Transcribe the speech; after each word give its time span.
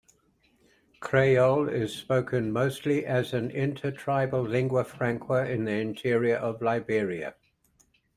Kreyol 0.99 1.71
is 1.71 1.93
spoken 1.95 2.51
mostly 2.51 3.05
as 3.05 3.33
an 3.35 3.51
intertribal 3.51 4.41
lingua 4.41 4.83
franca 4.83 5.47
in 5.47 5.65
the 5.65 5.73
interior 5.73 6.37
of 6.37 6.59
Liberia. 6.59 7.35